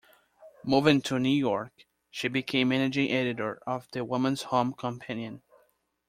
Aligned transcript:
Moving 0.63 1.01
to 1.03 1.19
New 1.19 1.29
York, 1.29 1.85
she 2.09 2.27
became 2.27 2.69
managing 2.69 3.11
editor 3.11 3.61
of 3.67 3.85
the 3.91 3.99
"The 3.99 4.05
Woman's 4.05 4.41
Home 4.41 4.73
Companion". 4.73 5.43